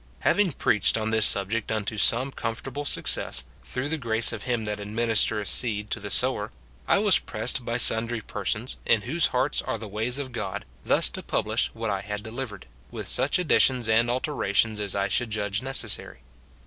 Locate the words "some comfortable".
1.95-2.85